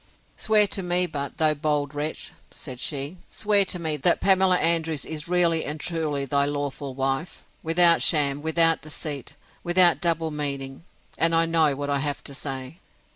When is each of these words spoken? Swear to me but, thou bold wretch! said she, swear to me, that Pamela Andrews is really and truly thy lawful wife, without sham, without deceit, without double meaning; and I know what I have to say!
Swear 0.35 0.65
to 0.65 0.81
me 0.81 1.05
but, 1.05 1.37
thou 1.37 1.53
bold 1.53 1.93
wretch! 1.93 2.31
said 2.49 2.79
she, 2.79 3.17
swear 3.29 3.63
to 3.65 3.77
me, 3.77 3.97
that 3.97 4.19
Pamela 4.19 4.57
Andrews 4.57 5.05
is 5.05 5.27
really 5.27 5.63
and 5.63 5.79
truly 5.79 6.25
thy 6.25 6.43
lawful 6.43 6.95
wife, 6.95 7.43
without 7.61 8.01
sham, 8.01 8.41
without 8.41 8.81
deceit, 8.81 9.35
without 9.63 10.01
double 10.01 10.31
meaning; 10.31 10.85
and 11.19 11.35
I 11.35 11.45
know 11.45 11.75
what 11.75 11.91
I 11.91 11.99
have 11.99 12.23
to 12.23 12.33
say! 12.33 12.79